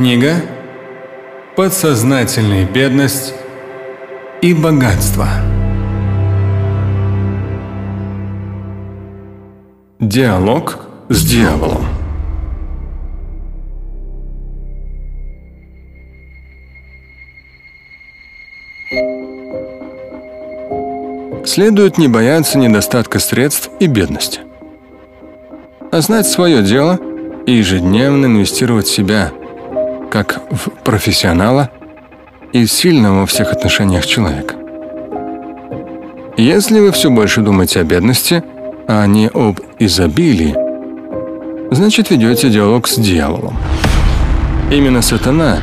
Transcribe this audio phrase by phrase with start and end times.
[0.00, 0.36] Книга
[1.56, 3.34] «Подсознательная бедность
[4.40, 5.28] и богатство».
[9.98, 11.84] Диалог с дьяволом.
[21.44, 24.40] Следует не бояться недостатка средств и бедности,
[25.92, 26.98] а знать свое дело
[27.44, 29.30] и ежедневно инвестировать в себя,
[30.10, 31.70] как в профессионала
[32.52, 34.56] и сильного во всех отношениях человека.
[36.36, 38.42] Если вы все больше думаете о бедности,
[38.88, 40.54] а не об изобилии,
[41.70, 43.56] значит ведете диалог с дьяволом.
[44.70, 45.58] Именно сатана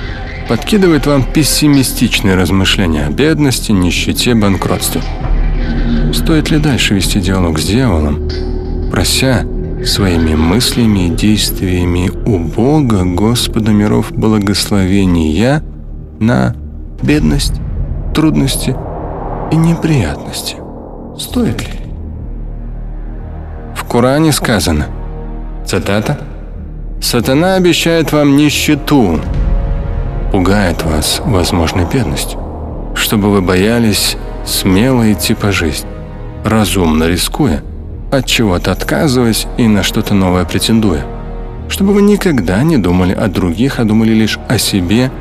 [0.47, 5.01] подкидывает вам пессимистичные размышления о бедности, нищете, банкротстве.
[6.13, 8.29] Стоит ли дальше вести диалог с дьяволом,
[8.91, 9.43] прося
[9.87, 15.63] своими мыслями и действиями у Бога, Господа миров, благословения
[16.19, 16.55] на
[17.01, 17.53] бедность,
[18.13, 18.75] трудности
[19.51, 20.57] и неприятности?
[21.17, 21.79] Стоит ли?
[23.75, 24.87] В Коране сказано,
[25.65, 26.19] цитата,
[27.01, 29.19] «Сатана обещает вам нищету,
[30.31, 32.39] пугает вас возможной бедностью,
[32.95, 35.89] чтобы вы боялись смело идти по жизни,
[36.43, 37.61] разумно рискуя,
[38.11, 41.05] от чего-то отказываясь и на что-то новое претендуя.
[41.69, 45.11] Чтобы вы никогда не думали о других, а думали лишь о себе,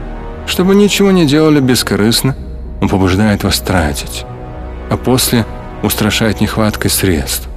[0.46, 2.36] чтобы ничего не делали бескорыстно,
[2.80, 4.24] он побуждает вас тратить,
[4.90, 5.44] а после
[5.82, 7.48] устрашает нехваткой средств.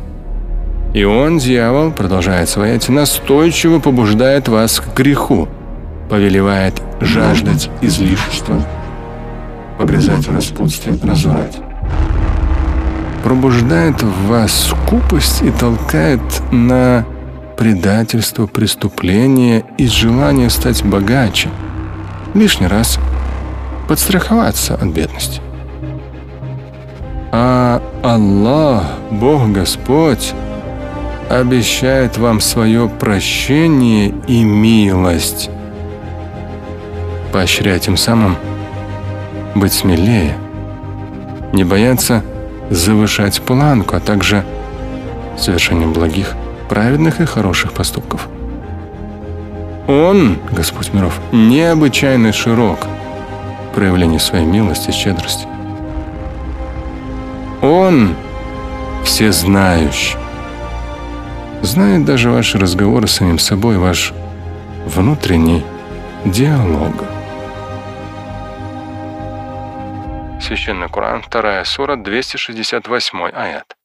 [0.94, 5.48] И он, дьявол, продолжает своять, настойчиво побуждает вас к греху,
[6.10, 8.66] повелевает жаждать излишества,
[9.78, 11.69] погрязать в распутстве, разврате
[13.24, 17.06] пробуждает в вас скупость и толкает на
[17.58, 21.50] предательство, преступление и желание стать богаче.
[22.34, 23.00] Лишний раз
[23.88, 25.42] подстраховаться от бедности.
[27.32, 30.34] А Аллах, Бог Господь,
[31.30, 35.50] обещает вам свое прощение и милость,
[37.32, 38.36] поощряя тем самым
[39.54, 40.36] быть смелее,
[41.54, 42.24] не бояться
[42.70, 44.46] завышать планку, а также
[45.38, 46.36] совершением благих,
[46.70, 48.28] праведных и хороших поступков.
[49.88, 52.80] Он, Господь миров, необычайно широк
[53.72, 55.48] в проявлении своей милости и щедрости.
[57.62, 58.16] Он
[59.04, 60.16] всезнающий,
[61.62, 64.14] знает даже ваши разговоры с самим собой, ваш
[64.86, 65.64] внутренний
[66.26, 66.94] диалог.
[70.50, 73.76] Священный Коран, 2 сура, 268 аят.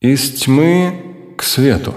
[0.00, 1.96] Из тьмы к свету.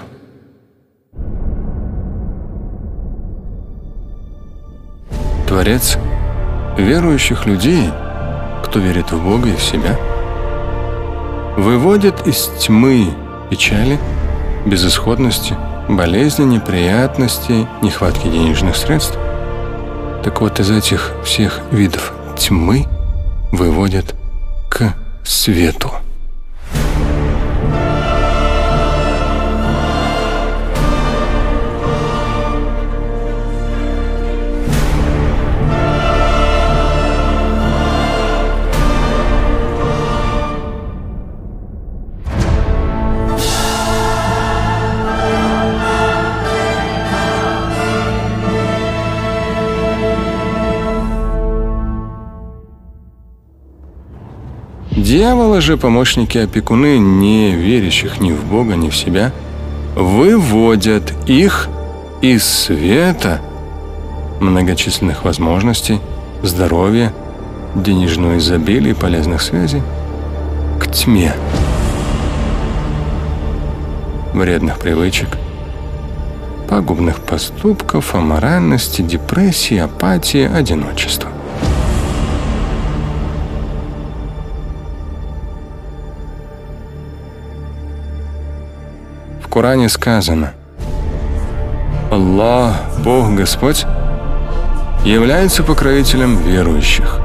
[5.47, 5.99] Творец
[6.79, 7.91] верующих людей,
[8.65, 9.95] кто верит в Бога и в себя,
[11.55, 13.13] выводит из тьмы
[13.51, 13.99] печали,
[14.69, 15.55] безысходности–
[15.89, 19.17] болезни, неприятности, нехватки денежных средств.
[20.23, 22.85] Так вот, из этих всех видов тьмы
[23.51, 24.15] выводят
[24.69, 25.91] к свету.
[55.07, 59.31] Дьяволы же, помощники-опекуны, не верящих ни в Бога, ни в себя,
[59.95, 61.69] выводят их
[62.21, 63.39] из света
[64.41, 66.01] многочисленных возможностей,
[66.43, 67.13] здоровья,
[67.73, 69.81] денежного изобилия и полезных связей
[70.77, 71.33] к тьме
[74.33, 75.29] вредных привычек,
[76.69, 81.31] пагубных поступков, аморальности, депрессии, апатии, одиночества.
[89.57, 90.53] Коране сказано
[92.11, 93.87] «Аллах, Бог Господь,
[95.03, 97.17] является покровителем верующих,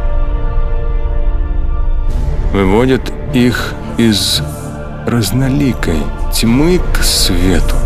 [2.55, 4.40] выводит их из
[5.06, 5.99] разноликой
[6.32, 7.76] тьмы к свету.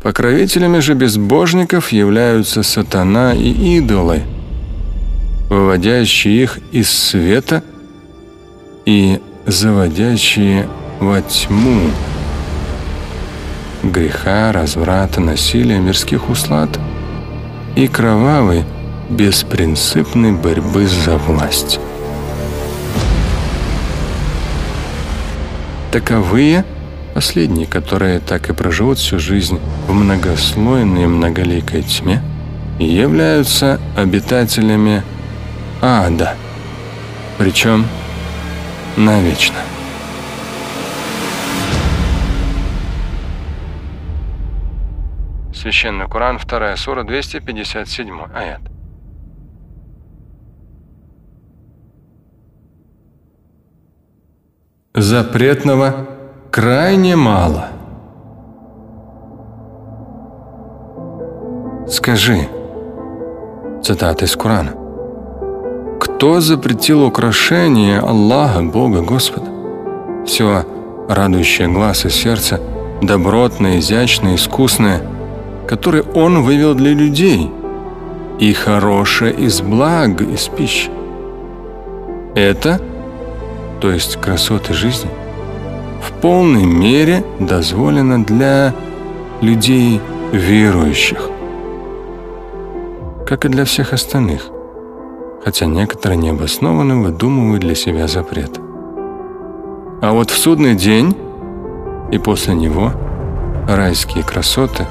[0.00, 4.22] Покровителями же безбожников являются сатана и идолы,
[5.50, 7.64] выводящие их из света
[8.88, 10.66] и заводящие
[10.98, 11.90] во тьму
[13.82, 16.70] греха, разврата, насилия, мирских услад
[17.76, 18.64] и кровавой,
[19.10, 21.78] беспринципной борьбы за власть.
[25.92, 26.64] Таковые
[27.12, 32.22] последние, которые так и проживут всю жизнь в многослойной многоликой тьме,
[32.78, 35.02] являются обитателями
[35.82, 36.36] ада,
[37.36, 37.84] причем
[38.98, 39.56] навечно.
[45.54, 48.60] Священный Коран, 2 сура, 257 аят.
[54.94, 56.08] Запретного
[56.50, 57.68] крайне мало.
[61.88, 62.48] Скажи,
[63.82, 64.74] цитата из Корана,
[66.18, 69.46] кто запретил украшение Аллаха, Бога, Господа?
[70.26, 70.64] Все
[71.08, 72.60] радующее глаз и сердце,
[73.00, 75.00] добротное, изящное, искусное,
[75.68, 77.48] которое Он вывел для людей,
[78.40, 80.90] и хорошее из благ, из пищи.
[82.34, 82.80] Это–
[83.80, 85.10] то есть красоты жизни,
[86.02, 88.74] в полной мере дозволено для
[89.40, 90.00] людей
[90.32, 91.30] верующих,
[93.24, 94.50] как и для всех остальных,
[95.48, 98.60] хотя некоторые необоснованно выдумывают для себя запрет.
[100.02, 101.16] А вот в судный день
[102.12, 102.92] и после него
[103.66, 104.86] райские красоты,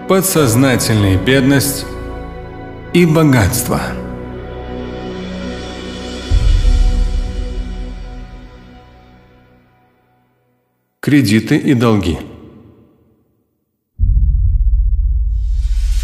[0.09, 1.85] «Подсознательная бедность
[2.95, 3.81] и богатство».
[11.01, 12.19] Кредиты и долги–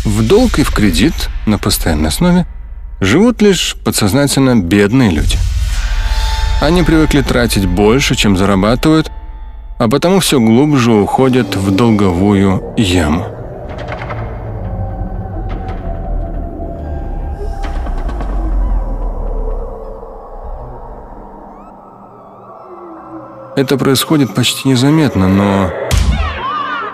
[0.04, 1.14] В долг и в кредит
[1.46, 2.46] на постоянной основе
[3.00, 5.38] живут лишь подсознательно бедные люди.
[6.60, 9.10] Они привыкли тратить больше, чем зарабатывают,
[9.78, 13.33] а потому все глубже уходят в долговую яму.
[23.56, 25.70] Это происходит почти незаметно, но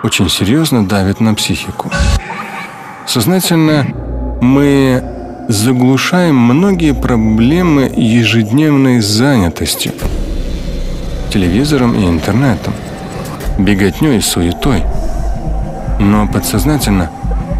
[0.02, 1.90] очень серьезно давит на психику.
[3.06, 3.86] Сознательно
[4.42, 5.02] мы
[5.48, 9.92] заглушаем многие проблемы ежедневной занятостью,
[11.32, 12.74] телевизором и интернетом,
[13.58, 14.84] беготней и суетой.
[15.98, 17.10] Но подсознательно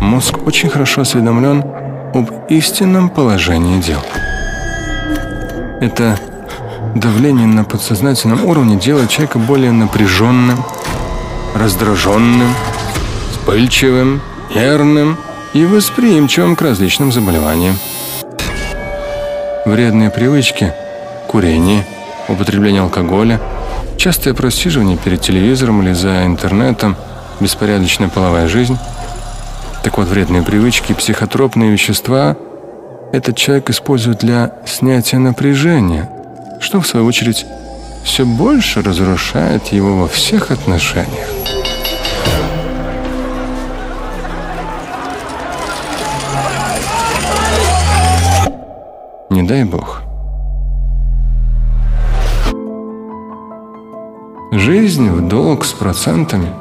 [0.03, 1.65] мозг очень хорошо осведомлен
[2.15, 4.01] об истинном положении дел.
[5.81, 6.19] Это
[6.95, 10.65] давление на подсознательном уровне делает человека более напряженным,
[11.55, 12.55] раздраженным,
[13.33, 14.21] вспыльчивым,
[14.55, 15.17] нервным–
[15.53, 17.77] и восприимчивым к различным заболеваниям.
[19.65, 20.73] Вредные привычки–
[21.29, 21.85] курение,
[22.29, 23.41] употребление алкоголя,
[23.97, 26.97] частое просиживание перед телевизором или за интернетом,
[27.41, 28.79] беспорядочная половая жизнь.
[29.83, 32.37] Так вот, вредные привычки, психотропные вещества
[33.13, 36.09] этот человек использует для снятия напряжения,
[36.61, 37.47] что, в свою очередь,
[38.05, 41.29] все больше разрушает его во всех отношениях.
[49.31, 50.03] Не дай бог.
[54.53, 56.53] Жизнь в долг с процентами.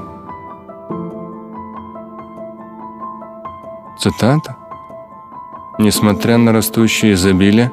[3.99, 4.55] Цитата.
[5.79, 7.71] Несмотря на растущее изобилие,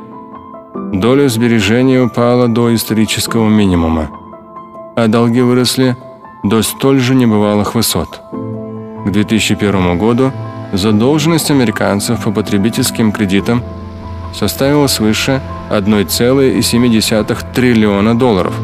[0.93, 4.11] доля сбережений упала до исторического минимума,
[4.97, 5.97] а долги выросли
[6.45, 8.21] до столь же небывалых высот.
[9.05, 10.33] К 2001 году
[10.73, 13.63] задолженность американцев по потребительским кредитам–
[14.37, 15.41] составила свыше
[15.71, 18.55] 1,7 триллиона долларов.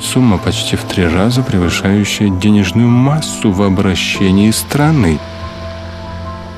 [0.00, 5.18] Сумма почти в три раза превышающая денежную массу в обращении страны.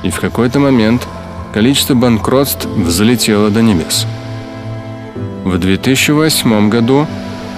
[0.03, 1.07] И в какой-то момент
[1.53, 4.05] количество банкротств взлетело до небес.
[5.45, 7.05] В 2008 году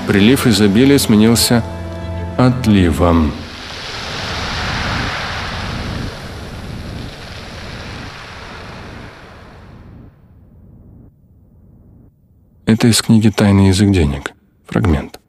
[0.08, 1.64] прилив изобилия сменился
[2.38, 3.32] отливом.
[12.66, 14.34] Это из книги «Тайный язык денег».
[14.68, 15.22] Фрагмент.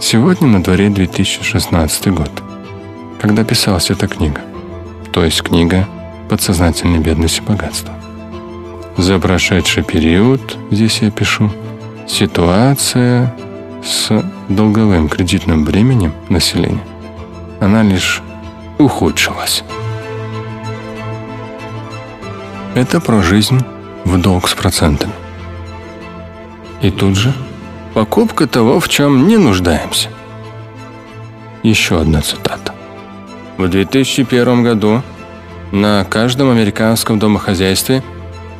[0.00, 2.30] Сегодня на дворе 2016 год,
[3.20, 4.40] когда писалась эта книга,
[5.12, 5.86] то есть книга
[6.30, 7.92] «Подсознательной бедность и богатство».
[9.00, 11.50] За прошедший период, здесь я пишу,
[12.06, 13.34] ситуация
[13.82, 16.84] с долговым кредитным бременем населения,
[17.60, 18.20] она лишь
[18.76, 19.64] ухудшилась.
[22.74, 23.64] Это про жизнь
[24.04, 25.14] в долг с процентами.
[26.82, 27.32] И тут же
[27.94, 30.10] покупка того, в чем не нуждаемся.
[31.62, 32.74] Еще одна цитата.
[33.56, 35.00] В 2001 году
[35.72, 38.02] на каждом американском домохозяйстве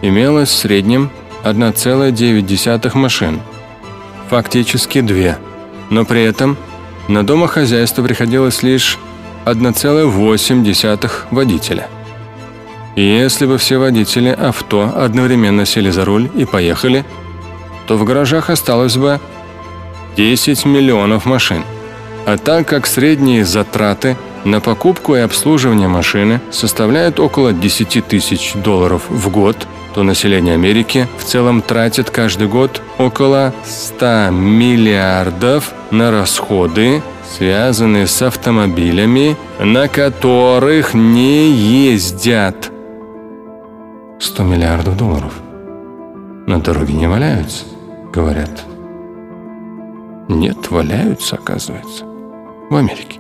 [0.03, 1.11] имелось в среднем
[1.45, 3.41] 1,9 машин.
[4.29, 5.39] Фактически две.
[5.91, 6.57] Но при этом
[7.09, 8.99] на домохозяйство приходилось лишь
[9.47, 11.89] 1,8 водителя–
[12.97, 17.05] если бы все водители авто одновременно сели за руль и поехали,
[17.87, 19.21] то в гаражах осталось бы
[20.17, 21.65] 10 миллионов машин.
[22.27, 29.03] А так как средние затраты на покупку и обслуживание машины составляют около 10 тысяч долларов
[29.09, 37.03] в год, то население Америки в целом тратит каждый год около 100 миллиардов на расходы,
[37.37, 42.71] связанные с автомобилями, на которых не ездят.
[44.21, 45.35] 100 миллиардов долларов.
[46.47, 47.65] На дороге не валяются,
[48.13, 48.65] говорят.
[50.29, 52.05] Нет, валяются, оказывается,
[52.71, 53.20] в Америке.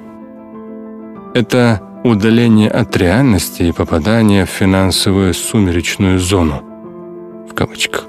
[1.32, 6.64] Это удаление от реальности и попадание в финансовую сумеречную зону,
[7.48, 8.06] в кавычках.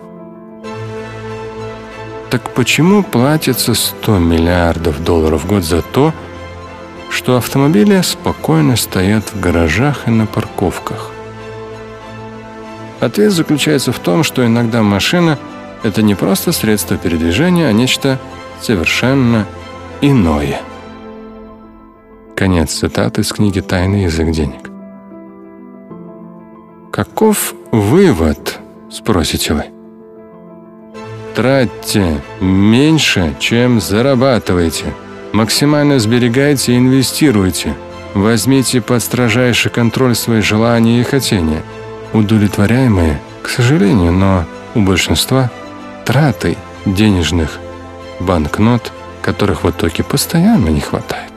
[2.32, 6.14] Так почему платится 100 миллиардов долларов в год за то,
[7.12, 11.12] что автомобили спокойно стоят в гаражах и на парковках?
[13.02, 15.38] Ответ заключается в том, что иногда машина–
[15.84, 18.18] это не просто средство передвижения, а нечто
[18.62, 19.46] совершенно
[20.00, 20.62] иное.
[22.36, 24.70] Конец цитаты из книги «Тайный язык денег».
[26.92, 28.60] Каков вывод,
[28.90, 29.66] спросите вы?
[31.36, 34.94] Тратьте меньше, чем зарабатываете.
[35.32, 37.76] Максимально сберегайте и инвестируйте.
[38.14, 41.62] Возьмите под строжайший контроль свои желания и хотения–
[42.14, 44.46] удовлетворяемые, к сожалению, но
[44.76, 45.50] у большинства
[46.06, 47.60] траты денежных
[48.20, 51.31] банкнот, которых в итоге постоянно не хватает.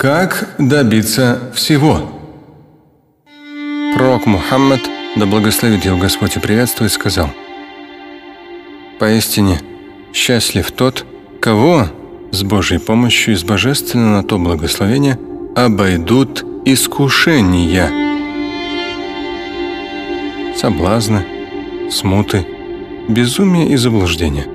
[0.00, 2.00] Как добиться всего?
[3.94, 4.80] Пророк Мухаммад,
[5.16, 7.28] да благословит его Господь и приветствует, сказал,
[8.98, 9.60] «Поистине,
[10.14, 11.04] счастлив тот,
[11.38, 11.86] кого
[12.30, 15.18] с Божьей помощью и с божественного на то благословения
[15.54, 17.90] обойдут искушения,
[20.56, 21.26] соблазны,
[21.90, 22.46] смуты,
[23.06, 24.46] безумие и заблуждение.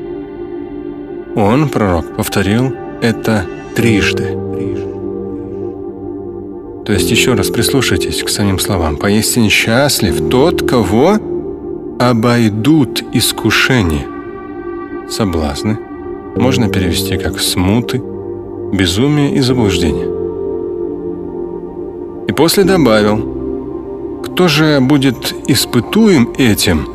[1.36, 4.45] Он, пророк, повторил это трижды.
[6.86, 8.98] То есть еще раз прислушайтесь к самим словам.
[8.98, 11.18] Поистине счастлив тот, кого
[12.00, 14.06] обойдут искушения,
[15.10, 15.80] соблазны,
[16.36, 18.02] можно перевести как «смуты»,
[18.72, 20.06] «безумие» и «заблуждение».
[22.28, 26.88] И после добавил, кто же будет испытуем этим,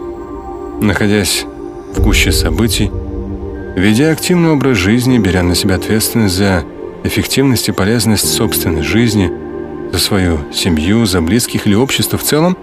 [0.80, 1.47] находясь
[1.94, 2.92] в гуще событий,
[3.75, 6.64] ведя активный образ жизни, беря на себя ответственность за
[7.02, 9.50] эффективность и полезность собственной жизни,
[9.92, 12.56] за свою семью, за близких или общество в целом,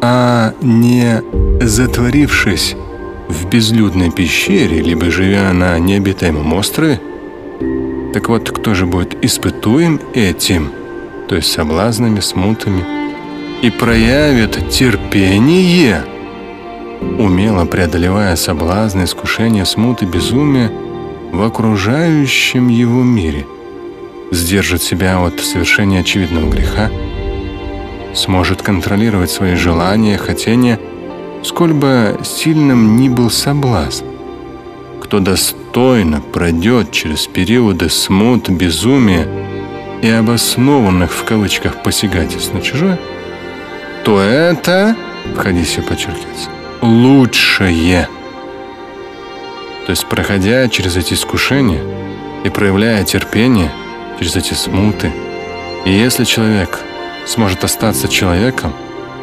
[0.00, 1.22] а не
[1.60, 2.76] затворившись
[3.28, 7.00] в безлюдной пещере, либо живя на необитаемом острове?
[8.12, 10.70] Так вот, кто же будет испытуем этим,
[11.28, 12.84] то есть соблазнами, смутами,
[13.62, 16.02] и проявит терпение,
[17.18, 20.70] умело преодолевая соблазны, искушения, смуты, безумия
[21.32, 23.46] в окружающем его мире,
[24.32, 26.90] сдержит себя от совершения очевидного греха,
[28.14, 30.80] сможет контролировать свои желания, хотения–
[31.42, 34.06] сколь бы сильным ни был соблазн.
[35.00, 39.28] Кто достойно пройдет через периоды смут, безумия
[40.00, 42.98] и обоснованных в кавычках посягательств на чужое,
[44.04, 44.96] то это,
[45.34, 46.48] в хадисе подчеркивается,
[46.80, 48.08] лучшее.
[49.86, 51.82] То есть, проходя через эти искушения
[52.44, 53.70] и проявляя терпение
[54.22, 55.10] через эти смуты,
[55.84, 56.78] и если человек
[57.26, 58.72] сможет остаться человеком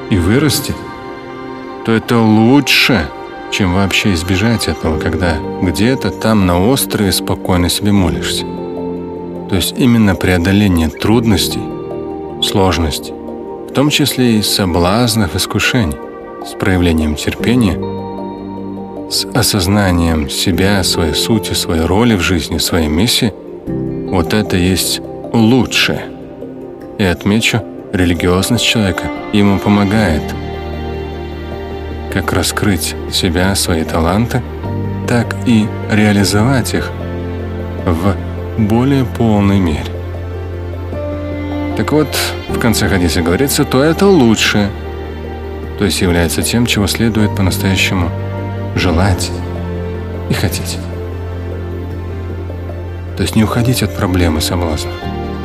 [0.10, 0.74] и вырасти,
[1.86, 3.08] то это лучше,
[3.50, 8.44] чем вообще избежать этого, когда где-то там на острове спокойно себе молишься.
[9.50, 11.63] То есть именно преодоление трудностей,
[12.44, 13.13] сложностей,
[13.70, 15.96] в том числе и соблазнов, искушений,
[16.46, 17.79] с проявлением терпения,
[19.10, 23.34] с осознанием себя, своей сути, своей роли в жизни, своей миссии,
[24.10, 25.01] вот это есть
[25.34, 26.01] лучшее.
[26.98, 27.62] И отмечу,
[27.94, 30.24] религиозность человека ему помогает
[32.12, 34.42] как раскрыть себя, свои таланты,
[35.08, 36.92] так и реализовать их
[37.86, 38.16] в
[38.58, 39.86] более полной мере.
[41.78, 42.08] Так вот,
[42.50, 44.70] в конце хадиса говорится, то это лучшее,
[45.78, 48.10] то есть является тем, чего следует по-настоящему
[48.75, 49.32] желать
[50.30, 50.78] и хотеть.
[53.20, 54.92] То есть не уходить от проблемы соблазна,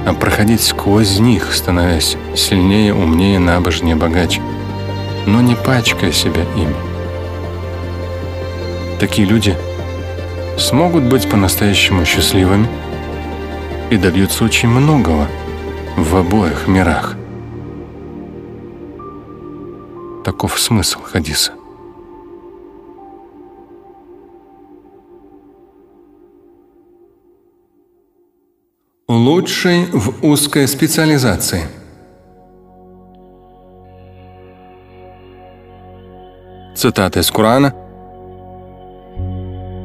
[0.07, 4.41] а проходить сквозь них, становясь сильнее, умнее, набожнее, богаче,
[5.27, 6.77] но не пачкая себя ими.
[9.01, 9.57] Такие люди
[10.57, 12.69] смогут быть по-настоящему счастливыми
[13.91, 15.27] и добьются очень многого
[15.97, 17.17] в обоих мирах.
[20.25, 21.55] Таков смысл хадиса.
[29.07, 31.65] Лучший в узкой специализации.
[36.75, 37.75] Цитата из Корана.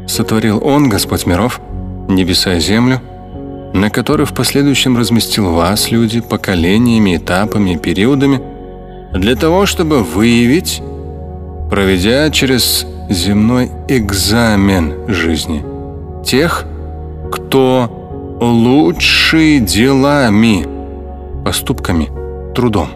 [0.08, 1.60] «Сотворил Он, Господь миров,
[2.08, 3.02] небеса и землю,
[3.74, 8.42] на которой в последующем разместил вас, люди, поколениями, этапами, периодами,
[9.14, 10.82] для того, чтобы выявить,
[11.70, 15.62] проведя через земной экзамен жизни,
[16.24, 16.64] тех,
[17.34, 17.99] кто
[18.40, 20.66] лучшие делами,
[21.44, 22.10] поступками,
[22.56, 22.90] трудом.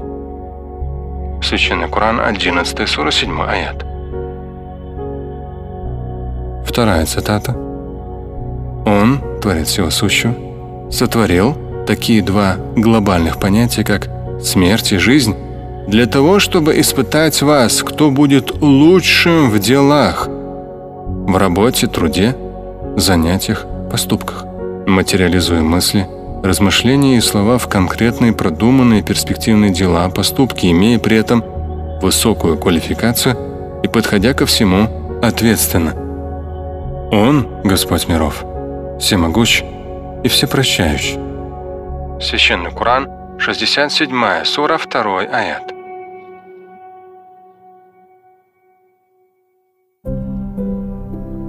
[1.42, 3.86] Священный Коран, 11 сура, 7 аят.
[6.66, 7.52] Вторая цитата.
[8.86, 10.34] Он, Творец всего сущего,
[10.90, 14.10] сотворил такие два глобальных понятия, как
[14.42, 15.36] смерть и жизнь,
[15.88, 22.36] для того, чтобы испытать вас, кто будет лучшим в делах, в работе, труде,
[22.96, 24.46] занятиях, поступках
[24.88, 26.08] материализуя мысли,
[26.44, 31.44] размышления и слова в конкретные продуманные перспективные дела, поступки, имея при этом
[32.02, 35.94] высокую квалификацию и подходя ко всему ответственно.
[37.12, 38.44] Он, Господь миров,
[39.00, 39.64] всемогущ
[40.24, 41.20] и всепрощающий.
[42.22, 45.74] Священный Коран, 67 сура, 2 аят.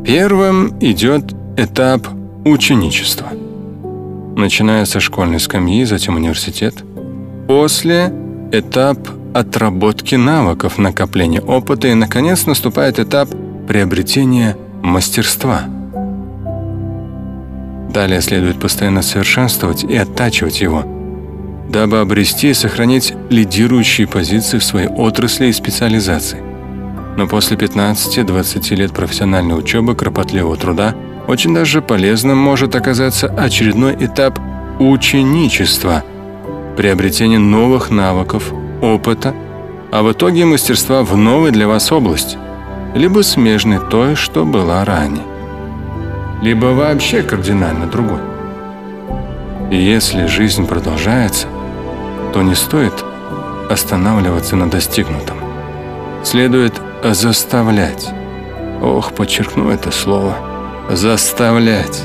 [0.04, 2.06] Первым идет этап
[2.44, 3.28] Ученичество.
[4.36, 6.74] Начиная со школьной скамьи, затем университет.
[7.48, 8.12] После–
[8.52, 8.98] этап
[9.32, 13.30] отработки навыков, накопления опыта и, наконец, наступает этап
[13.66, 15.62] приобретения мастерства.
[17.88, 20.84] Далее следует постоянно совершенствовать и оттачивать его,
[21.70, 26.42] дабы обрести и сохранить лидирующие позиции в своей отрасли и специализации.
[27.16, 30.94] Но после 15-20 лет профессиональной учебы, кропотливого труда–
[31.26, 34.38] очень даже полезным может оказаться очередной этап
[34.78, 36.02] ученичества,
[36.76, 39.34] приобретение новых навыков, опыта,
[39.90, 42.36] а в итоге мастерства в новой для вас области,
[42.94, 45.24] либо смежной той, что была ранее,
[46.42, 48.20] либо вообще кардинально другой.
[49.70, 51.46] И если жизнь продолжается,
[52.32, 52.92] то не стоит
[53.70, 55.38] останавливаться на достигнутом.
[56.22, 58.08] Следует заставлять.
[58.82, 60.36] Ох, подчеркну это слово–
[60.90, 62.02] Заставлять.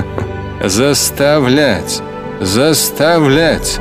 [0.64, 2.00] Заставлять.
[2.40, 3.80] Заставлять.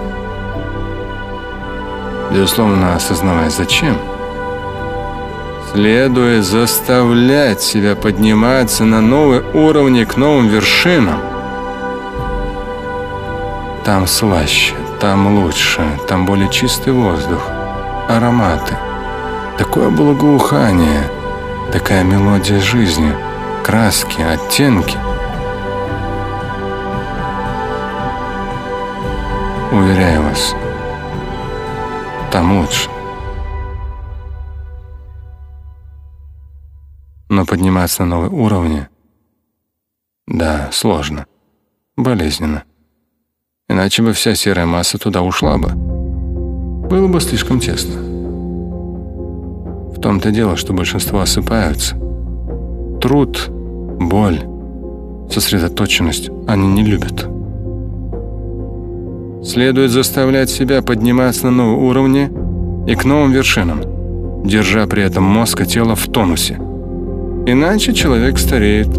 [2.32, 3.96] Безусловно, осознавая зачем.
[5.72, 11.20] Следует заставлять себя подниматься на новые уровни к новым вершинам.
[13.86, 17.48] Там слаще, там лучше, там более чистый воздух,
[18.10, 18.76] ароматы.
[19.60, 21.04] Такое благоухание,
[21.72, 23.14] такая мелодия жизни–
[23.64, 24.98] краски, оттенки.
[29.72, 30.54] Уверяю вас,
[32.32, 32.90] там лучше.
[37.30, 38.88] Но подниматься на новые уровни,
[40.28, 41.26] да, сложно,
[41.96, 42.64] болезненно.
[43.70, 45.70] Иначе бы вся серая масса туда ушла бы.
[45.70, 48.02] Было бы слишком тесно.
[49.92, 51.96] В том-то дело, что большинство осыпаются–
[53.02, 54.42] Труд боль,
[55.32, 57.28] сосредоточенность они не любят.
[59.44, 62.30] Следует заставлять себя подниматься на новые уровни
[62.88, 63.82] и к новым вершинам,
[64.46, 66.60] держа при этом мозг и тело в тонусе.
[67.48, 68.90] Иначе человек стареет,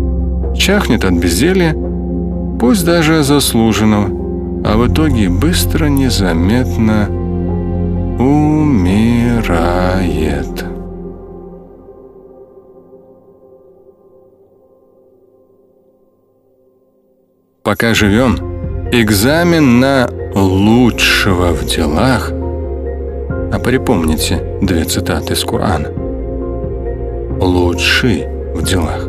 [0.56, 1.76] чахнет от безделья,
[2.58, 4.08] пусть даже заслуженного,
[4.64, 7.08] а в итоге быстро, незаметно
[8.18, 9.52] умирает.
[17.62, 18.38] Пока живем,
[18.90, 25.88] экзамен на лучшего в делах, а припомните две цитаты из Корана.
[27.40, 29.06] Лучший в делах.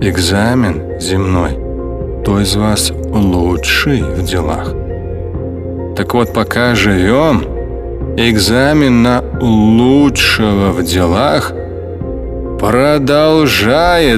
[0.00, 1.58] Экзамен земной.
[2.22, 4.72] Кто из вас лучший в делах?
[5.96, 7.42] Так вот, пока живем,
[8.16, 11.52] экзамен на лучшего в делах
[12.60, 14.16] продолжается.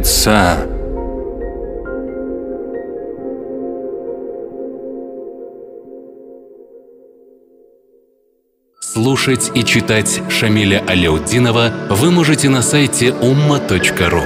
[8.98, 14.24] Слушать и читать Шамиля Аляутдинова вы можете на сайте umma.ru.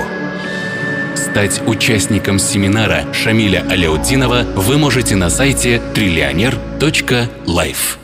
[1.15, 7.99] Стать участником семинара Шамиля Аляутдинова вы можете на сайте триллионер.life.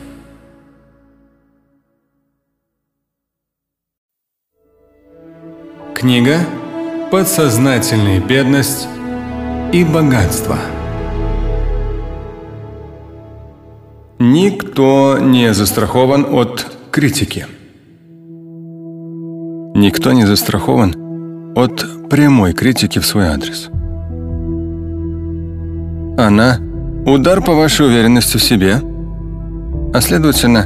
[5.95, 6.37] Книга
[7.09, 8.87] «Подсознательная бедность
[9.73, 10.59] и богатство».
[14.21, 17.45] Никто не застрахован от критики.
[19.75, 23.69] Никто не застрахован от прямой критики в свой адрес.
[26.17, 26.59] Она–
[27.05, 28.81] удар по вашей уверенности в себе,
[29.93, 30.65] а следовательно,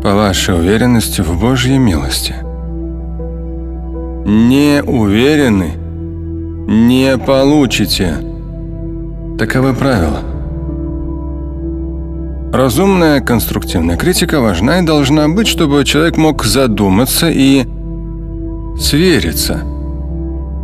[0.00, 2.36] по вашей уверенности в Божьей милости.
[4.24, 5.72] Не уверены–
[6.68, 8.18] не получите.
[9.36, 10.20] Таковы правила–
[12.52, 17.66] Разумная конструктивная критика важна и должна быть, чтобы человек мог задуматься и
[18.80, 19.62] свериться.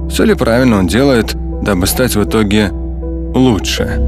[0.09, 2.71] Все ли правильно он делает, дабы стать в итоге
[3.35, 3.99] лучше.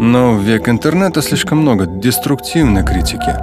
[0.00, 3.36] Но в век интернета слишком много деструктивной критики.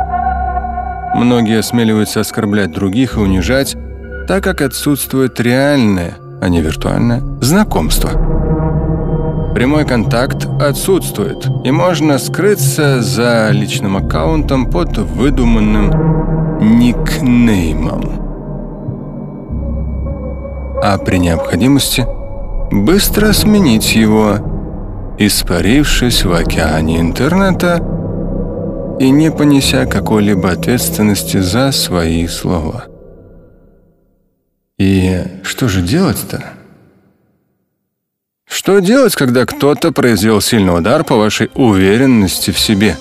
[1.15, 3.75] Многие осмеливаются оскорблять других и унижать,
[4.27, 8.09] так как отсутствует реальное, а не виртуальное, знакомство.
[9.57, 18.03] Прямой контакт отсутствует, и можно скрыться за личным аккаунтом под выдуманным никнеймом.
[20.83, 22.05] А при необходимости
[22.71, 24.35] быстро сменить его,
[25.17, 27.83] испарившись в океане интернета
[28.99, 32.85] и не понеся какой-либо ответственности за свои слова.
[34.77, 36.56] И что же делать-то?
[38.47, 42.95] Что делать, когда кто-то произвел сильный удар по вашей уверенности в себе?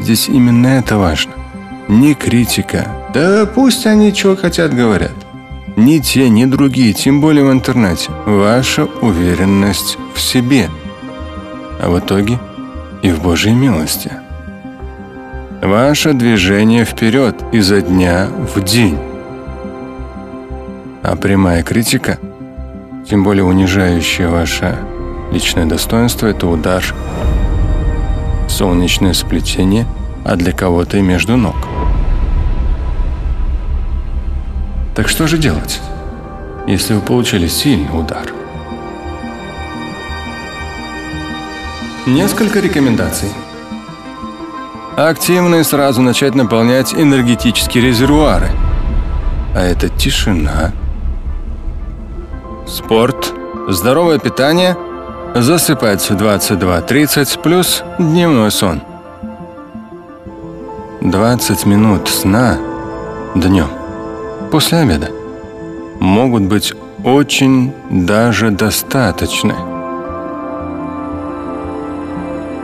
[0.00, 1.32] Здесь именно это важно.
[1.88, 2.88] Не критика.
[3.12, 5.12] Да пусть они чего хотят говорят.
[5.76, 8.10] Ни те, ни другие, тем более в интернете.
[8.24, 10.70] Ваша уверенность в себе.
[11.80, 12.40] А в итоге
[13.02, 14.10] и в Божьей милости.
[15.60, 18.98] Ваше движение вперед изо дня в день.
[21.02, 22.18] А прямая критика–
[23.08, 24.76] тем более унижающее ваше
[25.30, 26.82] личное достоинство– это удар
[28.48, 29.86] солнечное сплетение,
[30.24, 31.56] а для кого-то и между ног.
[34.94, 35.80] Так что же делать,
[36.66, 38.32] если вы получили сильный удар?
[42.06, 43.28] Несколько рекомендаций.
[44.96, 48.48] Активно и сразу начать наполнять энергетические резервуары.
[49.54, 50.72] А это тишина–
[52.66, 53.32] спорт,
[53.68, 54.76] здоровое питание,
[55.34, 58.82] засыпать в 22.30 плюс дневной сон.
[61.00, 62.58] 20 минут сна
[63.34, 63.68] днем
[64.50, 65.10] после обеда
[66.00, 66.72] могут быть
[67.04, 69.54] очень даже достаточны.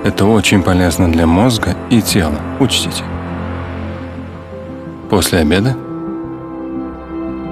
[0.04, 3.04] Это очень полезно для мозга и тела, учтите.
[5.10, 5.76] После обеда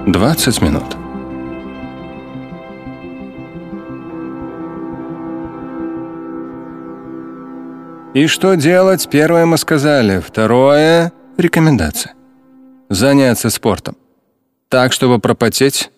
[0.07, 1.00] 20 минут.
[8.13, 9.09] И что делать?
[9.09, 10.19] Первое мы сказали.
[10.19, 12.15] Второе– рекомендация.
[12.89, 13.97] Заняться спортом.
[14.69, 15.91] Так, чтобы пропотеть.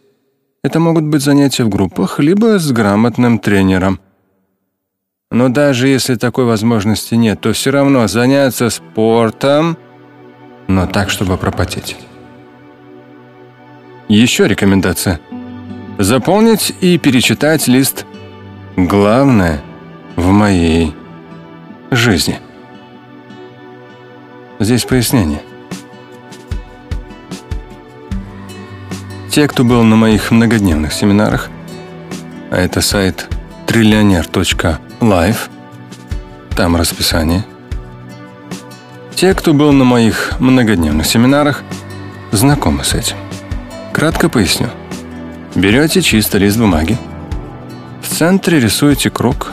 [0.62, 3.98] Это могут быть занятия в группах, либо с грамотным тренером.
[5.30, 9.78] Но даже если такой возможности нет, то все равно заняться спортом,
[10.68, 11.96] но так, чтобы пропотеть.
[14.08, 15.18] Еще рекомендация.
[15.98, 18.04] Заполнить и перечитать лист
[18.76, 19.62] «Главное
[20.16, 20.94] в моей
[21.92, 22.40] жизни».
[24.58, 25.42] Здесь пояснение.
[29.30, 31.48] Те, кто был на моих многодневных семинарах,
[32.50, 33.28] а это сайт
[33.66, 35.48] триллионер.life,
[36.54, 37.44] там расписание.
[39.14, 41.62] Те, кто был на моих многодневных семинарах,
[42.30, 43.16] знакомы с этим.
[43.92, 44.68] Кратко поясню.
[45.54, 46.98] Берете чисто лист бумаги,
[48.00, 49.52] в центре рисуете круг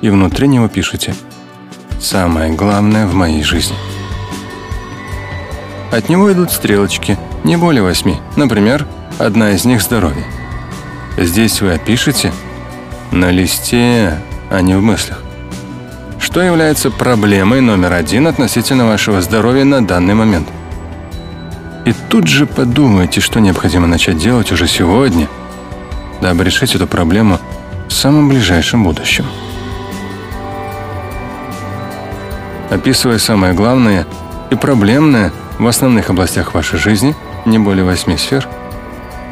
[0.00, 1.14] и внутри него пишете
[2.02, 3.76] «Самое главное в моей жизни».
[5.92, 8.16] От него идут стрелочки, не более восьми.
[8.34, 8.88] Например,
[9.20, 10.24] одна из них– здоровье.
[11.16, 12.32] Здесь вы опишете
[13.12, 14.18] на листе,
[14.50, 15.22] а не в мыслях.
[16.18, 20.48] Что является проблемой номер один относительно вашего здоровья на данный момент?
[21.84, 25.28] И тут же подумайте, что необходимо начать делать уже сегодня,
[26.20, 27.38] дабы решить эту проблему
[27.88, 29.24] в самом ближайшем будущем.
[32.72, 34.06] Описывая самое главное
[34.50, 38.48] и проблемное– в основных областях вашей жизни, не более восьми сфер,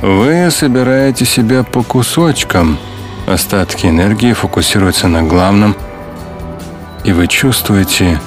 [0.03, 2.79] вы собираете себя по кусочкам,
[3.27, 5.75] остатки энергии фокусируются на главном,
[7.03, 8.21] и вы чувствуете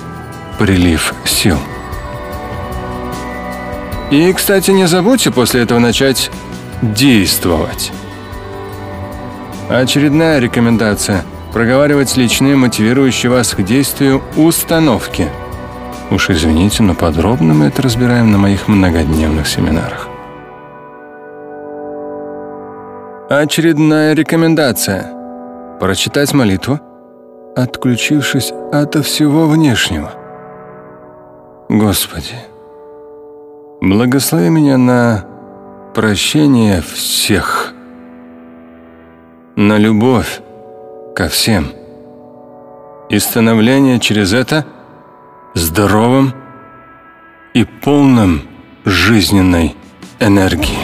[0.57, 1.59] прилив сил.
[4.09, 6.31] И, кстати, не забудьте после этого начать
[6.81, 7.91] действовать.
[9.69, 11.23] Очередная рекомендация–
[11.53, 15.29] проговаривать личные, мотивирующие вас к действию установки–
[16.13, 20.07] Уж извините, но подробно мы это разбираем на моих многодневных семинарах.
[23.31, 25.11] Очередная рекомендация.
[25.79, 26.79] Прочитать молитву,
[27.55, 30.11] отключившись от всего внешнего.
[31.69, 32.35] Господи,
[33.81, 35.25] благослови меня на
[35.95, 37.73] прощение всех,
[39.55, 40.41] на любовь
[41.15, 41.67] ко всем
[43.09, 44.65] и становление через это–
[45.53, 46.33] здоровым
[47.53, 48.41] и полным
[48.85, 49.75] жизненной
[50.19, 50.79] энергии.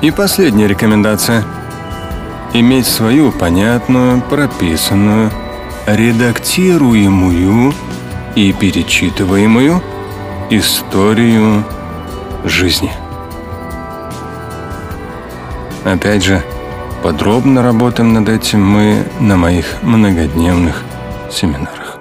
[0.00, 1.44] И последняя рекомендация–
[2.52, 5.30] иметь свою понятную, прописанную,
[5.86, 7.74] редактируемую
[8.36, 9.82] и перечитываемую
[10.50, 11.64] историю
[12.44, 13.01] жизни.
[15.84, 16.42] Опять же,
[17.02, 20.84] Подробно работаем над этим мы на моих многодневных
[21.32, 21.98] семинарах.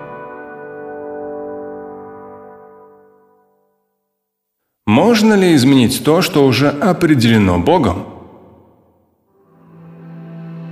[4.85, 8.05] Можно ли изменить то, что уже определено Богом?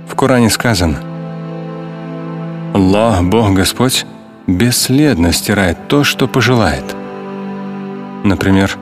[0.06, 1.00] В Коране сказано
[2.72, 4.06] «Аллах, Бог Господь,
[4.46, 6.84] бесследно стирает то, что пожелает».
[8.22, 8.78] Например,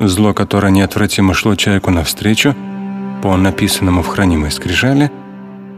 [0.00, 2.56] зло, которое неотвратимо шло человеку навстречу–
[3.22, 5.10] по написанному в хранимой скрижали,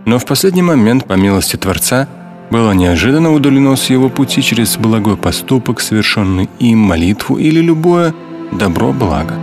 [0.05, 2.09] но в последний момент, по милости Творца,
[2.51, 8.15] было неожиданно удалено с его пути через благой поступок, совершенный им, молитву или любое
[8.51, 9.35] добро-благо.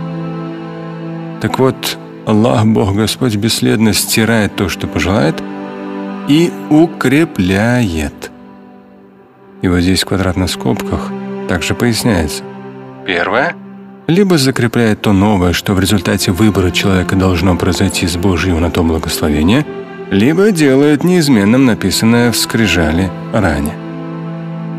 [1.40, 5.42] Так вот, Аллах, Бог Господь, бесследно стирает то, что пожелает,
[6.28, 8.30] и укрепляет.
[9.62, 11.10] И вот здесь в квадратных скобках
[11.48, 12.44] также поясняется.
[13.06, 13.56] Первое–
[14.10, 18.82] либо закрепляет то новое, что в результате выбора человека должно произойти с Божьего на то
[18.82, 19.64] благословение,
[20.10, 23.76] либо делает неизменным написанное в скрижале ранее.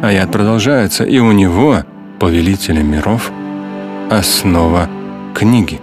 [0.04, 1.84] Аят продолжается, и у него,
[2.20, 3.32] повелителя миров,
[4.10, 4.90] основа
[5.34, 5.80] книги,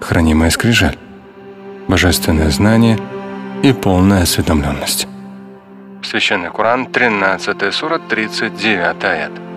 [0.00, 0.96] хранимая скрижаль,
[1.88, 2.98] божественное знание
[3.62, 5.06] и полная осведомленность.
[6.02, 9.49] Священный Коран, 13 сура, 39 аят.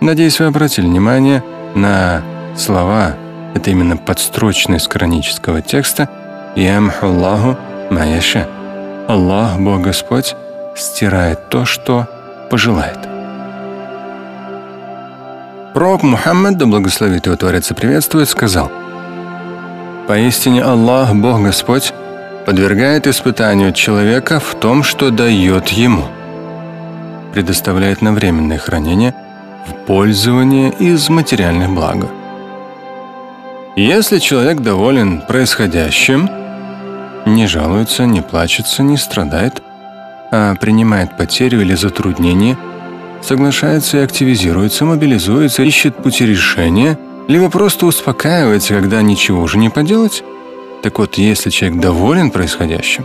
[0.00, 1.42] Надеюсь, вы обратили внимание
[1.74, 2.22] на
[2.56, 3.14] слова,
[3.54, 6.08] это именно подстрочные из коранического текста.
[6.54, 7.56] «Ямхуллаху
[7.90, 8.46] маяша»
[9.08, 10.36] Аллах, Бог Господь,
[10.76, 12.06] стирает то, что
[12.48, 12.98] пожелает.
[15.74, 18.70] Пророк Мухаммад, да благословит его Творец и приветствует, сказал
[20.06, 21.92] «Поистине Аллах, Бог Господь,
[22.46, 26.04] подвергает испытанию человека в том, что дает ему,
[27.32, 29.14] предоставляет на временное хранение–
[29.68, 32.06] в пользование из материальных благ.
[33.76, 36.28] Если человек доволен происходящим,
[37.26, 39.62] не жалуется, не плачется, не страдает,
[40.32, 42.56] а принимает потерю или затруднение,
[43.22, 50.24] соглашается и активизируется, мобилизуется, ищет пути решения, либо просто успокаивается, когда ничего уже не поделать.
[50.82, 53.04] Так вот, если человек доволен происходящим,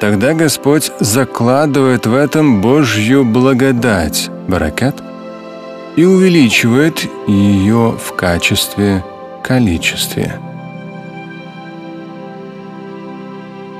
[0.00, 5.02] тогда Господь закладывает в этом Божью благодать, баракат–
[5.96, 9.02] и увеличивает ее в качестве
[9.42, 10.38] количестве.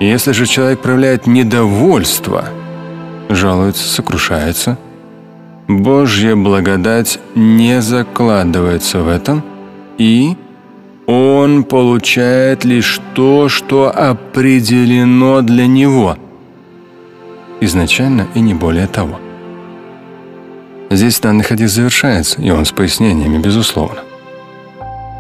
[0.01, 2.49] Если же человек проявляет недовольство,
[3.29, 4.79] жалуется, сокрушается,
[5.69, 9.43] Божья благодать не закладывается в этом,
[9.99, 10.37] и
[11.07, 16.17] он получает лишь то, что определено для него,
[17.61, 19.19] изначально и не более того.
[20.91, 24.01] Здесь данный хадис завершается, и он с пояснениями, безусловно.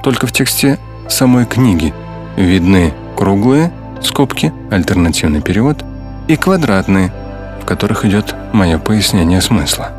[0.04, 1.92] Только в тексте самой книги
[2.36, 5.84] видны круглые скобки, альтернативный перевод,
[6.28, 7.12] и квадратные,
[7.60, 9.90] в которых идет мое пояснение смысла.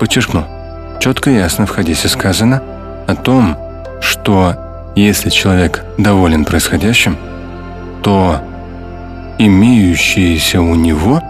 [0.00, 0.44] Подчеркну,
[1.00, 2.62] четко и ясно в хадисе сказано
[3.06, 3.56] о том,
[4.00, 4.56] что
[4.96, 7.16] если человек доволен происходящим,
[8.02, 8.40] то
[9.38, 11.20] имеющееся у него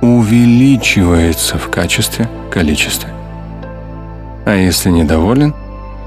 [0.00, 3.10] увеличивается в качестве, количестве.
[4.46, 5.54] А если недоволен,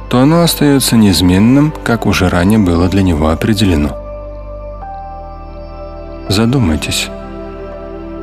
[0.10, 3.95] то оно остается неизменным, как уже ранее было для него определено.
[6.29, 7.10] Задумайтесь.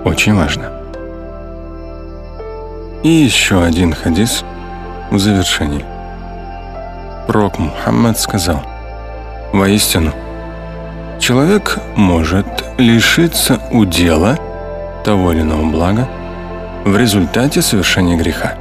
[0.04, 0.70] Очень важно.
[3.02, 4.44] И еще один хадис
[5.10, 5.84] в завершении.
[7.26, 8.62] Пророк Мухаммад сказал,
[9.52, 10.12] «Воистину,
[11.18, 12.46] человек может
[12.78, 14.38] лишиться удела
[15.02, 16.08] того или иного блага
[16.84, 18.56] в результате совершения греха.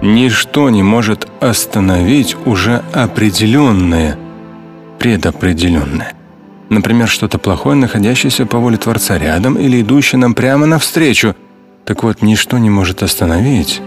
[0.00, 4.16] Ничто не может остановить уже определенное,
[4.98, 6.12] предопределенное.
[6.68, 11.34] Например, что-то плохое, находящееся по воле Творца рядом или идущее нам прямо навстречу.
[11.84, 13.80] Так вот, ничто не может остановить,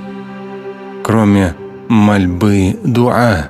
[1.03, 1.55] кроме
[1.87, 3.49] мольбы дуа.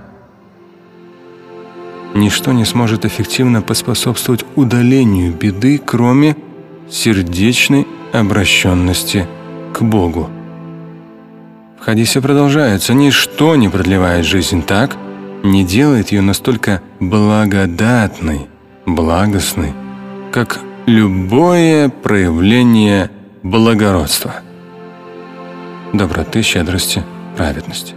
[2.13, 6.36] Ничто не сможет эффективно поспособствовать удалению беды, кроме
[6.91, 9.25] сердечной обращенности
[9.73, 10.30] к Богу.
[11.80, 14.97] В хадисе продолжается, ничто не продлевает жизнь так,
[15.43, 18.47] не делает ее настолько благодатной,
[18.86, 19.73] благостный,
[20.32, 23.10] как любое проявление
[23.41, 24.36] благородства,
[25.93, 27.04] доброты, щедрости,
[27.36, 27.95] праведности.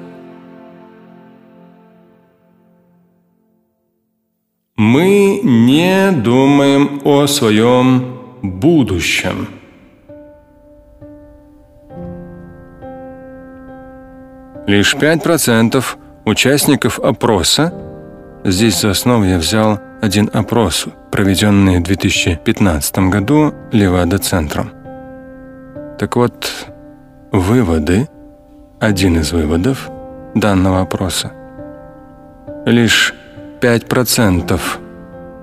[4.77, 8.14] Мы не думаем о своем
[8.45, 9.49] будущем.
[14.67, 15.85] Лишь 5%
[16.25, 17.73] участников опроса,
[18.45, 24.71] здесь за основу я взял один опрос, проведенный в 2015 году Левада-центром.
[25.99, 26.67] Так вот,
[27.33, 28.09] выводы,
[28.81, 29.91] один из выводов
[30.35, 31.33] данного опроса.
[32.67, 33.15] Лишь
[33.61, 34.61] 5%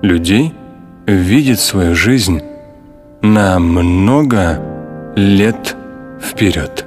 [0.02, 0.54] людей
[1.06, 2.42] видит свою жизнь
[3.22, 4.60] на много
[5.16, 5.76] лет
[6.20, 6.84] вперед.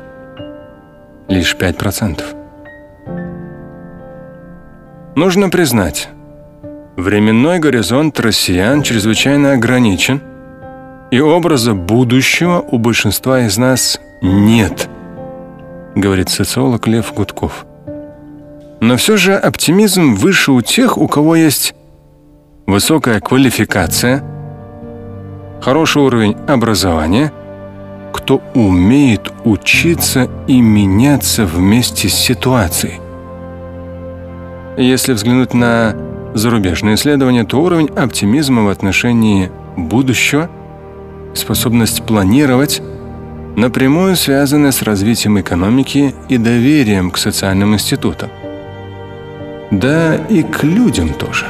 [1.28, 2.24] Лишь 5%.
[5.16, 6.10] Нужно признать,
[6.98, 10.22] Временной горизонт россиян чрезвычайно ограничен,
[11.12, 14.88] и образа будущего у большинства из нас нет,
[15.94, 17.66] говорит социолог Лев Гудков.
[18.80, 21.76] Но все же оптимизм выше у тех, у кого есть
[22.66, 24.24] высокая квалификация,
[25.66, 27.34] хороший уровень образования,
[28.14, 33.00] кто умеет учиться и меняться вместе с ситуацией.
[34.78, 35.96] Если взглянуть на
[36.36, 40.52] зарубежные исследования, то уровень оптимизма в отношении будущего,
[41.34, 42.84] способность планировать,
[43.56, 48.30] напрямую связаны с развитием экономики и доверием к социальным институтам.
[49.72, 51.48] Да и к людям тоже.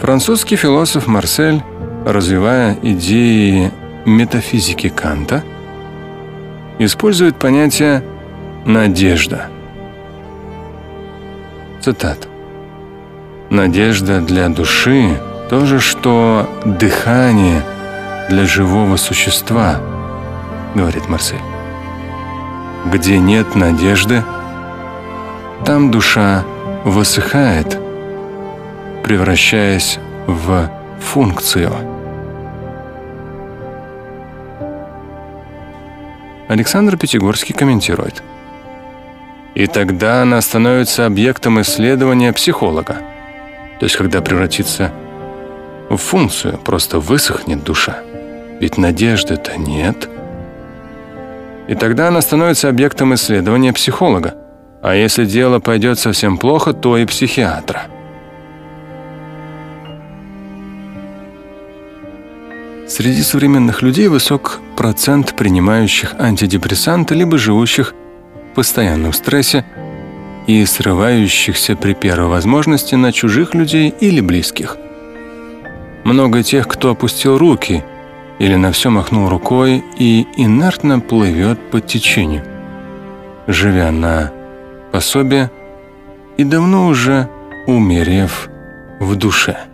[0.00, 1.62] Французский философ Марсель,
[2.06, 3.72] развивая идеи
[4.04, 5.42] метафизики Канта,
[6.78, 8.02] использует понятие
[8.64, 9.46] Надежда.
[11.80, 12.28] Цитат.
[13.50, 17.62] Надежда для души– то же, что дыхание
[18.28, 19.80] для живого существа,
[20.74, 21.40] говорит Марсель.
[22.92, 24.22] Где нет надежды,
[25.64, 26.44] там душа
[26.84, 27.78] высыхает,
[29.08, 31.72] превращаясь в функцию.
[36.48, 38.22] Александр Пятигорский комментирует–
[39.58, 42.98] и тогда она становится объектом исследования психолога.
[43.80, 44.92] То есть, когда превратится
[45.90, 47.98] в функцию, просто высохнет душа.
[48.60, 50.08] Ведь надежды-то нет.
[51.66, 54.34] И тогда она становится объектом исследования психолога.
[54.80, 57.86] А если дело пойдет совсем плохо, то и психиатра.
[62.88, 67.94] Среди современных людей высок процент принимающих антидепрессанты либо живущих
[68.50, 69.66] в постоянном стрессе
[70.46, 74.78] и срывающихся при первой возможности на чужих людей или близких.
[76.04, 77.84] Много тех, кто опустил руки
[78.38, 82.42] или на все махнул рукой и инертно плывет по течению,
[83.46, 84.32] живя на
[84.92, 85.50] пособие
[86.38, 87.28] и давно уже
[87.66, 88.48] умерев
[88.98, 89.67] в душе.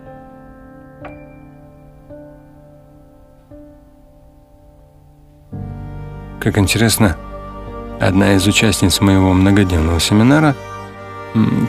[6.45, 7.17] Как интересно,
[7.99, 10.55] одна из участниц моего многодневного семинара,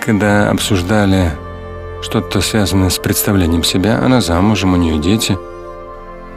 [0.06, 1.32] когда обсуждали
[2.02, 5.38] что-то связанное с представлением себя, она замужем, у нее дети,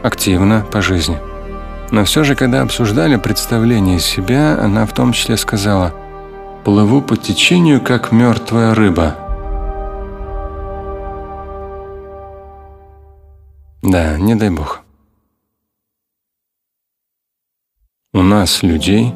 [0.04, 1.18] активна по жизни.
[1.90, 5.92] Но все же, когда обсуждали представление себя, она в том числе сказала
[6.62, 9.16] «плыву по течению, как мертвая рыба».
[13.82, 14.82] Да, не дай бог.
[18.14, 19.12] У нас, людей,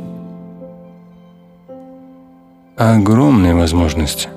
[2.76, 4.28] огромные возможности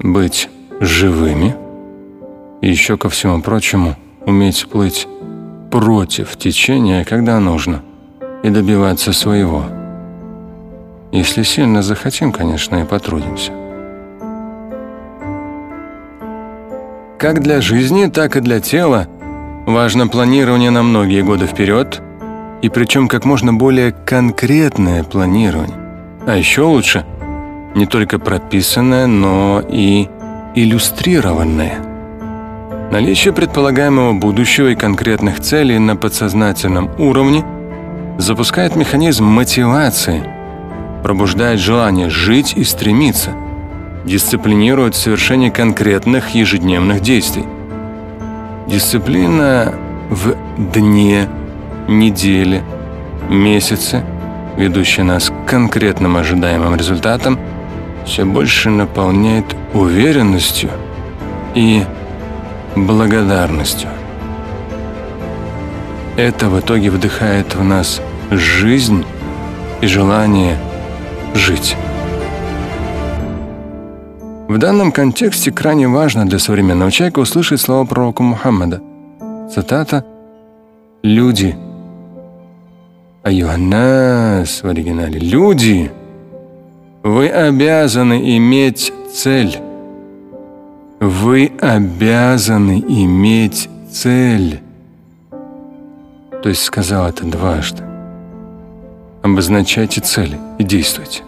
[0.00, 1.56] быть живыми
[2.60, 5.08] и еще ко всему прочему уметь плыть
[5.70, 7.80] против течения, когда нужно,
[8.42, 9.64] и добиваться своего.
[11.12, 13.52] Если сильно захотим, конечно, и потрудимся.
[17.18, 19.08] Как для жизни, так и для тела
[19.66, 22.02] важно планирование на многие годы вперед–
[22.62, 25.76] и причем как можно более конкретное планирование.
[26.26, 27.04] А еще лучше
[27.74, 30.08] не только прописанное, но и
[30.54, 31.78] иллюстрированное.
[32.90, 37.44] Наличие предполагаемого будущего и конкретных целей на подсознательном уровне
[38.16, 40.22] запускает механизм мотивации,
[41.02, 43.32] пробуждает желание жить и стремиться,
[44.04, 47.44] дисциплинирует совершение конкретных ежедневных действий.
[48.66, 49.74] Дисциплина
[50.08, 50.34] в
[50.72, 51.28] дне–
[51.88, 52.62] недели,
[53.28, 54.04] месяцы,
[54.56, 57.38] ведущие нас к конкретным ожидаемым результатам,
[58.04, 60.70] все больше наполняет уверенностью
[61.54, 61.84] и
[62.76, 63.88] благодарностью.
[66.16, 69.04] Это в итоге вдыхает в нас жизнь
[69.80, 70.56] и желание
[71.34, 71.76] жить.
[74.48, 78.80] В данном контексте крайне важно для современного человека услышать слова пророка Мухаммада.
[79.52, 80.04] Цитата
[81.02, 81.56] «Люди,
[83.26, 85.18] Айюханнас в оригинале.
[85.18, 85.90] Люди,
[87.02, 89.58] вы обязаны иметь цель.
[91.00, 94.60] Вы обязаны иметь цель.
[96.40, 97.82] То есть сказал это дважды.
[99.22, 101.24] Обозначайте цели и действуйте.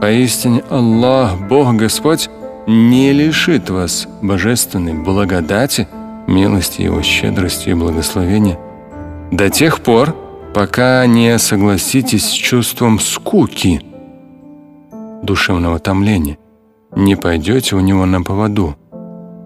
[0.00, 2.30] Поистине Аллах, Бог Господь,
[2.68, 5.88] не лишит вас божественной благодати,
[6.28, 8.56] милости Его, щедрости и благословения
[9.32, 10.14] до тех пор,
[10.56, 13.82] пока не согласитесь с чувством скуки,
[15.22, 16.38] душевного томления,
[16.92, 18.74] не пойдете у него на поводу,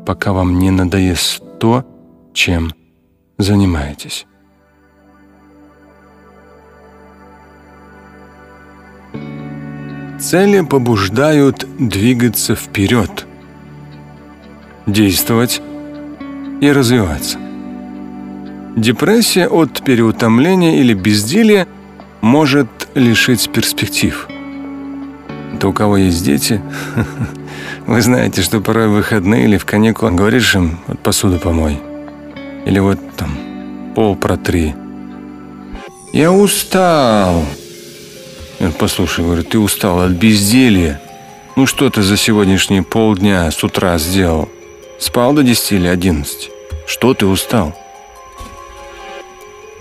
[0.07, 1.85] пока вам не надоест то,
[2.33, 2.71] чем
[3.39, 4.25] занимаетесь.
[10.21, 13.27] Цели побуждают двигаться вперед,
[14.87, 15.61] действовать
[16.61, 17.50] и развиваться.
[18.77, 21.67] Депрессия от переутомления или безделья
[22.21, 24.29] может лишить перспектив.
[25.55, 26.63] Это у кого есть дети,
[27.87, 31.81] вы знаете, что порой в выходные или в каникулы говоришь им, вот посуду помой.
[32.65, 33.37] Или вот там,
[33.95, 34.75] пол протри.
[36.13, 37.45] Я устал.
[38.79, 41.01] Послушай, говорю, ты устал от безделья.
[41.57, 44.49] Ну что ты за сегодняшние полдня с утра сделал?
[44.99, 46.51] Спал до 10 или 11?
[46.87, 47.77] Что ты устал?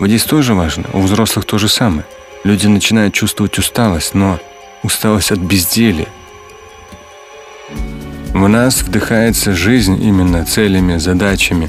[0.00, 2.06] В детстве тоже важно, у взрослых то же самое.
[2.42, 4.38] Люди начинают чувствовать усталость, но
[4.82, 6.08] усталость от безделия.
[8.32, 11.68] В нас вдыхается жизнь именно целями, задачами,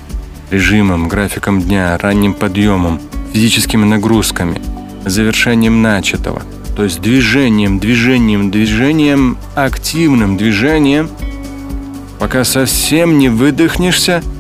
[0.50, 3.02] режимом, графиком дня, ранним подъемом,
[3.34, 4.62] физическими нагрузками,
[5.04, 6.42] завершением начатого,
[6.78, 11.10] то есть движением, движением, движением, активным движением,
[12.18, 14.24] пока совсем не выдохнешься–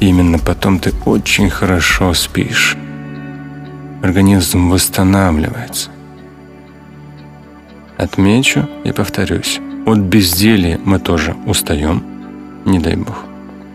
[0.00, 2.76] Именно потом ты очень хорошо спишь.
[4.02, 5.90] Организм восстанавливается.
[7.96, 9.58] Отмечу и повторюсь.
[9.86, 12.04] От безделия мы тоже устаем,
[12.66, 13.16] не дай бог.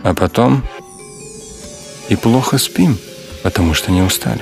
[0.03, 0.63] А потом
[2.09, 2.97] и плохо спим,
[3.43, 4.41] потому что не устали.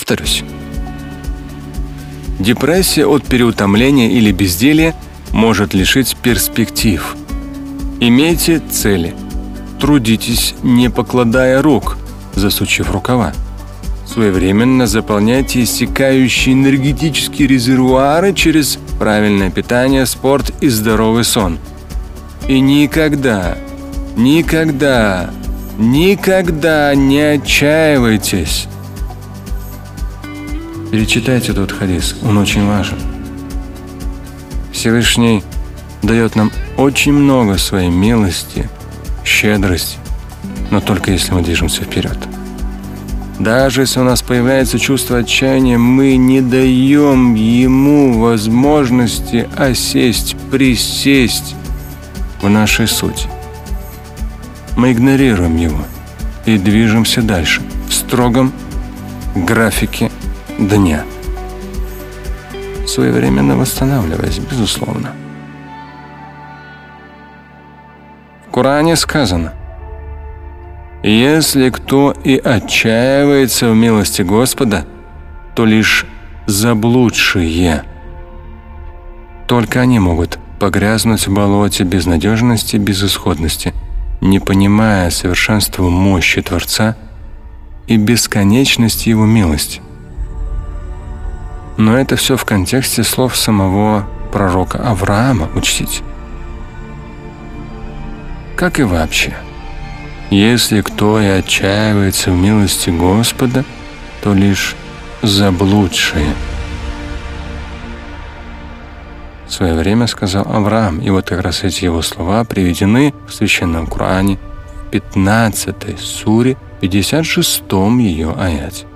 [0.00, 0.42] Повторюсь.
[2.38, 4.94] Депрессия от переутомления или безделья
[5.30, 7.16] может лишить перспектив.
[8.00, 9.14] Имейте цели.
[9.78, 11.98] Трудитесь, не покладая рук,
[12.34, 13.34] засучив рукава.
[14.06, 21.58] Своевременно заполняйте иссякающие энергетические резервуары через правильное питание, спорт и здоровый сон.
[22.48, 23.58] И никогда,
[24.16, 25.30] никогда,
[25.78, 28.66] никогда не отчаивайтесь.
[30.90, 32.98] Перечитайте этот хадис, он очень важен.
[34.72, 35.44] Всевышний
[36.02, 38.68] дает нам очень много своей милости,
[39.24, 39.98] щедрости,
[40.70, 42.18] но только если мы движемся вперед.
[43.38, 51.54] Даже если у нас появляется чувство отчаяния, мы не даем ему возможности осесть, присесть
[52.42, 53.28] в нашей сути.
[54.76, 55.84] Мы игнорируем его
[56.46, 58.52] и движемся дальше в строгом
[59.36, 60.10] графике
[60.60, 61.04] дня.
[62.86, 65.12] Своевременно восстанавливаясь, безусловно.
[68.46, 69.54] В Коране сказано,
[71.02, 74.84] если кто и отчаивается в милости Господа,
[75.54, 76.04] то лишь
[76.46, 77.84] заблудшие.
[79.46, 83.72] Только они могут погрязнуть в болоте безнадежности, безысходности,
[84.20, 86.96] не понимая совершенства мощи Творца
[87.86, 89.80] и бесконечности Его милости.
[91.80, 96.02] Но это все в контексте слов самого пророка Авраама, учтите.
[98.56, 99.34] Как и вообще–
[100.30, 103.64] если кто и отчаивается в милости Господа,
[104.22, 104.76] то лишь
[105.22, 106.32] заблудшие.
[109.48, 113.88] В свое время сказал Авраам, и вот как раз эти его слова приведены в Священном
[113.88, 114.38] Коране
[114.86, 117.64] в 15 суре, 56
[117.98, 118.86] ее аяте.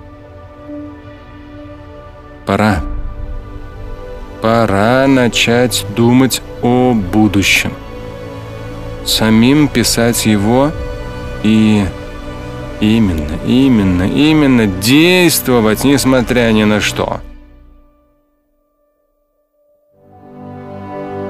[2.45, 2.81] Пора.
[4.41, 7.73] Пора начать думать о будущем.
[9.05, 10.71] Самим писать его–
[11.45, 11.85] и
[12.81, 17.21] именно, именно, именно действовать, несмотря ни на что.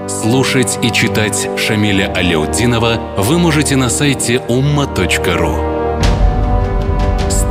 [0.08, 5.75] Слушать и читать Шамиля Аляутдинова вы можете на сайте umma.ru.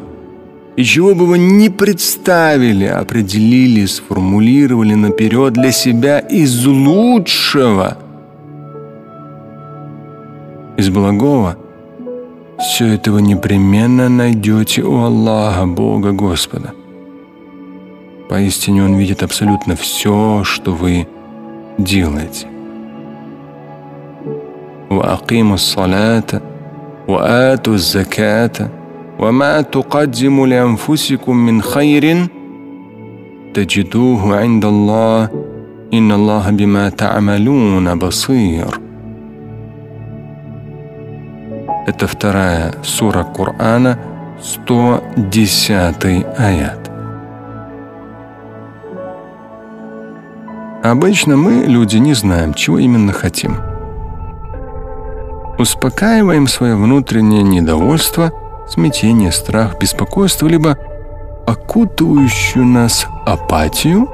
[0.76, 7.99] и чего бы вы ни представили, определили, сформулировали наперед для себя из лучшего,
[10.78, 11.59] из благого,
[12.59, 16.74] все это вы непременно найдете у Аллаха, Бога Господа.
[18.30, 21.07] Поистине Он видит абсолютно все, что вы
[21.78, 22.47] делаете.
[24.91, 26.41] واقيموا الصلاه
[27.07, 28.70] واتوا الزكاه
[29.20, 32.28] وما تقدموا لانفسكم من خير
[33.53, 35.30] تجدوه عند الله
[35.93, 38.84] ان الله بما تعملون بصير
[41.87, 43.99] это вторая сура Корана,
[44.43, 46.05] 110
[46.39, 46.91] аят.
[50.84, 53.57] Обычно мы, люди, не знаем, чего именно хотим–
[55.59, 58.32] успокаиваем свое внутреннее недовольство,
[58.68, 60.78] смятение, страх, беспокойство, либо
[61.47, 64.09] окутывающую нас апатию,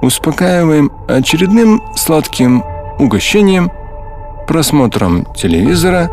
[0.00, 2.64] успокаиваем очередным сладким
[2.98, 3.70] угощением,
[4.46, 6.10] просмотром телевизора,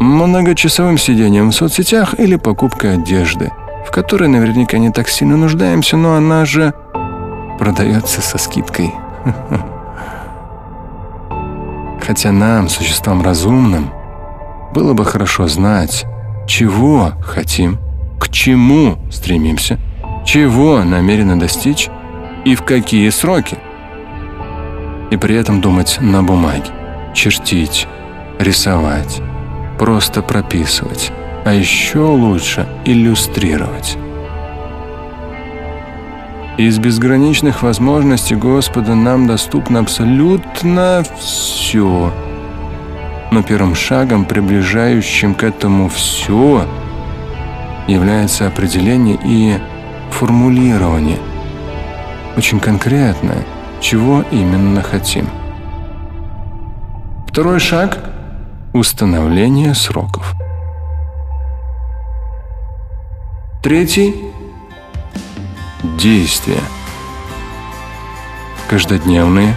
[0.00, 3.50] многочасовым сидением в соцсетях или покупкой одежды,
[3.86, 6.72] в которой наверняка не так сильно нуждаемся, но она же
[7.58, 8.94] продается со скидкой.
[12.06, 13.90] Хотя нам, существам разумным,
[14.72, 16.06] было бы хорошо знать,
[16.46, 17.78] чего хотим,
[18.18, 19.78] к чему стремимся,
[20.24, 21.90] чего намерены достичь
[22.44, 23.58] и в какие сроки.
[25.10, 26.70] И при этом думать на бумаге,
[27.14, 27.86] чертить,
[28.38, 29.20] рисовать,
[29.78, 31.12] просто прописывать,
[31.44, 33.96] а еще лучше иллюстрировать.
[36.58, 42.12] Из безграничных возможностей Господа нам доступно абсолютно все.
[43.30, 46.66] Но первым шагом, приближающим к этому все,
[47.86, 49.58] является определение и
[50.10, 51.18] формулирование.
[52.36, 53.44] Очень конкретное,
[53.80, 55.28] чего именно хотим.
[57.28, 58.04] Второй шаг–
[58.78, 60.34] установление сроков.
[63.62, 64.14] Третий–
[65.98, 66.60] действия.
[68.70, 69.56] Каждодневные,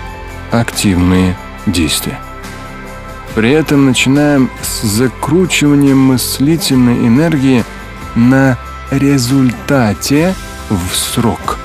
[0.51, 1.35] активные
[1.67, 2.19] действия.
[3.35, 7.63] При этом начинаем с закручивания мыслительной энергии
[8.15, 8.57] на
[8.89, 10.33] результате
[10.69, 11.59] в срок.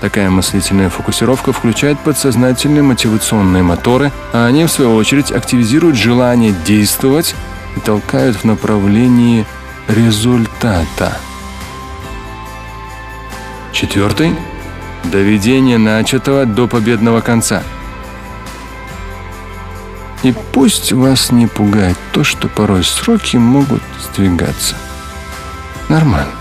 [0.00, 7.34] Такая мыслительная фокусировка включает подсознательные мотивационные моторы, а они, в свою очередь, активизируют желание действовать
[7.76, 9.44] и толкают в направлении
[9.88, 11.18] результата.
[13.72, 14.34] Четвертый–
[15.04, 17.62] доведение начатого до победного конца.
[20.22, 24.76] И пусть вас не пугает то, что порой сроки могут сдвигаться.
[25.88, 26.32] Нормально.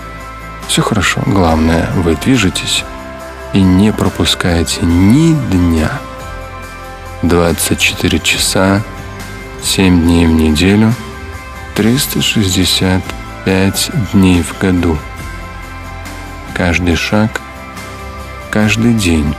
[0.67, 1.21] Все хорошо.
[1.25, 2.83] Главное, вы движетесь
[3.53, 5.91] и не пропускаете ни дня.
[7.23, 8.81] 24 часа,
[9.61, 10.93] 7 дней в неделю,
[11.75, 14.97] 365 дней в году.
[16.53, 17.41] Каждый шаг,
[18.51, 19.35] каждый день.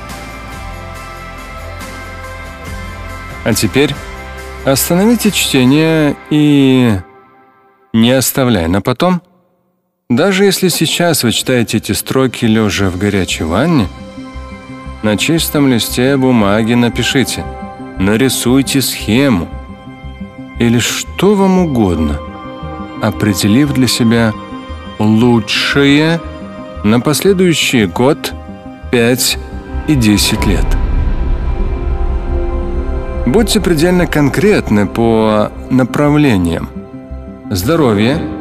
[3.45, 3.95] А теперь
[4.65, 6.99] остановите чтение и,
[7.93, 9.23] не оставляя на потом,
[10.11, 13.87] даже если сейчас вы читаете эти строки лежа в горячей ванне,
[15.05, 17.45] на чистом листе бумаги напишите,
[17.97, 19.49] нарисуйте схему
[20.59, 22.19] или что вам угодно,
[23.01, 24.33] определив для себя
[24.99, 26.21] лучшее
[26.83, 28.33] на последующий год,
[28.91, 29.39] 5
[29.87, 30.67] и 10 лет.
[33.27, 36.69] Будьте предельно конкретны по направлениям.
[37.49, 38.21] Здоровье–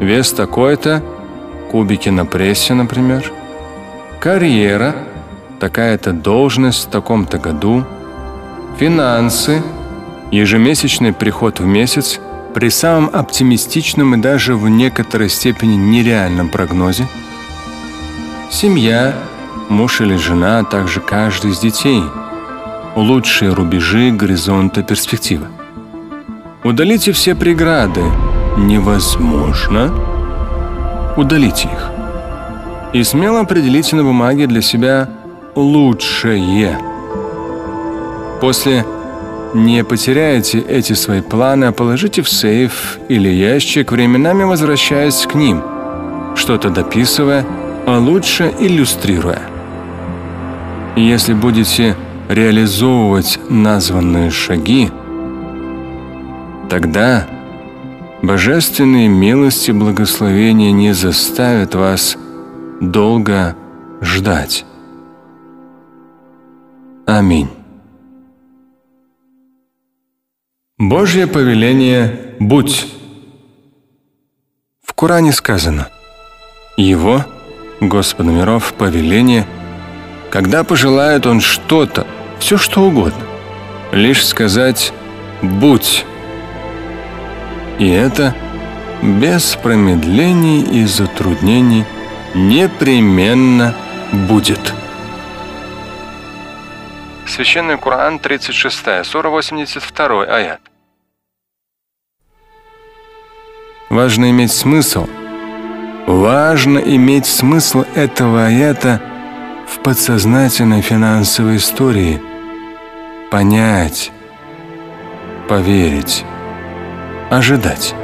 [0.00, 1.02] вес такой-то,
[1.70, 3.30] кубики на прессе, например.
[4.18, 4.96] Карьера,
[5.60, 7.84] такая-то должность в таком-то году.
[8.78, 9.62] Финансы,
[10.30, 12.18] ежемесячный приход в месяц
[12.54, 17.06] при самом оптимистичном и даже в некоторой степени нереальном прогнозе.
[18.50, 19.14] Семья,
[19.68, 22.02] муж или жена, а также каждый из детей.
[22.96, 25.46] Лучшие рубежи горизонта перспективы.
[26.64, 28.02] Удалите все преграды,
[28.56, 29.92] невозможно,
[31.16, 31.90] удалите их.
[32.92, 35.08] И смело определите на бумаге для себя
[35.54, 36.78] лучшее.
[38.40, 38.84] После
[39.54, 45.62] не потеряйте эти свои планы, а положите в сейф или ящик, временами возвращаясь к ним,
[46.36, 47.44] что-то дописывая,
[47.86, 49.42] а лучше иллюстрируя.
[50.96, 51.96] Если будете
[52.28, 54.90] реализовывать названные шаги,
[56.68, 57.26] тогда
[58.22, 62.18] Божественные милости благословения не заставят вас
[62.80, 63.56] долго
[64.02, 64.66] ждать.
[67.06, 67.48] Аминь.
[70.78, 72.92] Божье повеление «Будь».
[74.82, 75.88] В Коране сказано
[76.76, 77.24] «Его,
[77.80, 79.46] Господа миров, повеление,
[80.30, 82.06] когда пожелает Он что-то,
[82.38, 83.24] все что угодно,
[83.92, 84.92] лишь сказать
[85.42, 86.04] «Будь».
[87.80, 88.34] И это
[89.02, 91.86] без промедлений и затруднений
[92.34, 93.74] непременно
[94.12, 94.74] будет.
[97.26, 100.60] Священный Коран, 36, сура 82, аят.
[103.88, 105.08] Важно иметь смысл.
[106.06, 109.00] Важно иметь смысл этого аята
[109.66, 112.20] в подсознательной финансовой истории.
[113.30, 114.12] Понять,
[115.48, 116.26] поверить
[117.30, 117.94] ожидать.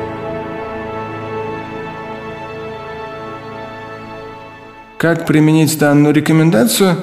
[4.99, 6.97] Как применить данную рекомендацию?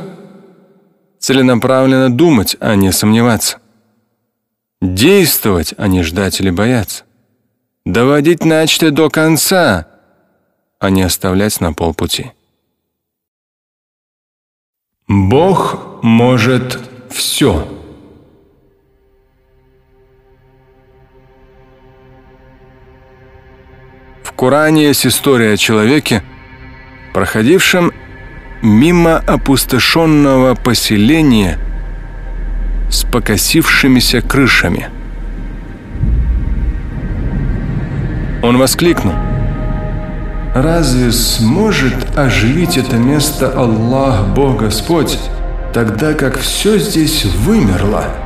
[1.19, 3.59] Целенаправленно думать, а не сомневаться.
[4.81, 7.03] Действовать, а не ждать или бояться.
[7.85, 9.87] Доводить начатое до конца,
[10.79, 12.31] а не оставлять на полпути.
[15.07, 17.67] Бог может все.
[24.43, 26.21] Коране есть история о человеке,
[27.13, 27.93] проходившем
[28.61, 31.57] мимо опустошенного поселения
[32.91, 34.89] с покосившимися крышами.
[38.41, 39.13] Он воскликнул.
[40.53, 45.17] «Разве сможет оживить это место Аллах, Бог Господь,
[45.73, 48.22] тогда как все здесь вымерло?»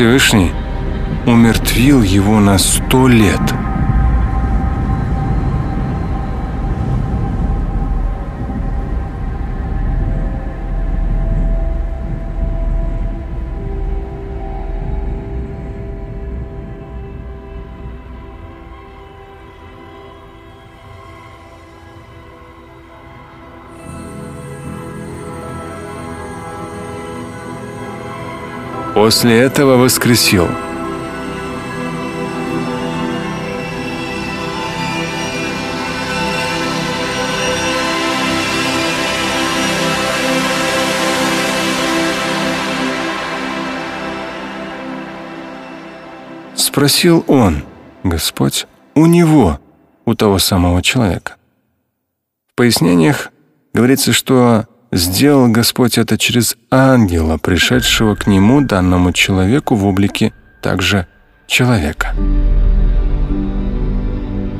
[0.00, 0.50] Всевышний
[1.26, 3.38] умертвил его на сто лет–
[29.10, 30.46] После этого воскресил.
[46.54, 47.64] Спросил он,
[48.04, 49.58] Господь, у него,
[50.04, 51.34] у того самого человека.
[52.52, 53.32] В пояснениях
[53.72, 61.06] говорится, что сделал Господь это через ангела, пришедшего к нему, данному человеку, в облике также
[61.46, 62.14] человека.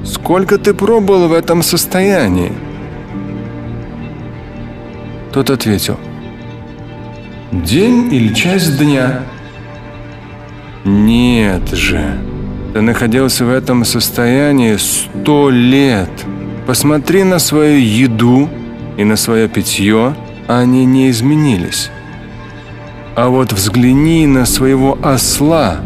[0.04, 2.52] «Сколько ты пробыл в этом состоянии?»
[5.32, 5.98] Тот ответил,
[7.52, 9.22] «День или часть дня?»
[10.84, 12.18] «Нет же,
[12.72, 16.10] ты находился в этом состоянии сто лет.
[16.66, 18.48] Посмотри на свою еду,
[19.00, 20.14] и на свое питье
[20.46, 21.90] они не изменились.
[23.16, 25.78] А вот взгляни на своего осла,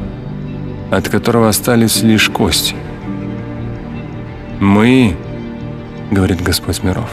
[0.90, 2.74] от которого остались лишь кости.
[4.58, 5.14] «Мы,—
[6.10, 7.08] говорит Господь миров,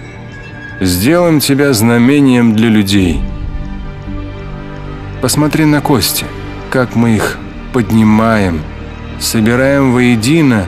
[0.80, 3.20] —сделаем тебя знамением для людей.
[5.22, 6.24] Посмотри на кости,
[6.70, 7.36] как мы их
[7.72, 8.60] поднимаем,
[9.18, 10.66] собираем воедино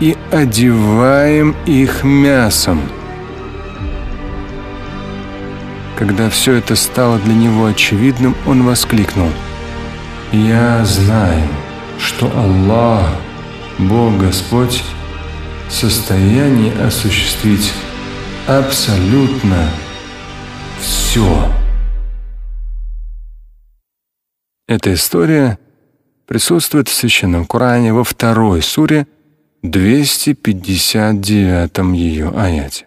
[0.00, 2.80] и одеваем их мясом».
[5.96, 9.30] Когда все это стало для него очевидным, он воскликнул.
[10.30, 11.48] «Я знаю,
[11.98, 13.08] что Аллах,
[13.78, 14.84] Бог Господь,
[15.68, 17.72] в состоянии осуществить
[18.46, 19.70] абсолютно
[20.80, 21.50] все».
[24.68, 25.58] Эта история
[26.26, 29.06] присутствует в Священном Коране во второй суре,
[29.62, 32.86] 259 ее аяте.